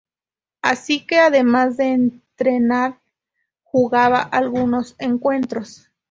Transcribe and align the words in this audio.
Así 0.63 1.05
que, 1.05 1.19
además 1.19 1.77
de 1.77 1.89
entrenar, 1.89 2.99
jugaba 3.61 4.19
algunos 4.19 4.95
encuentros. 4.97 5.91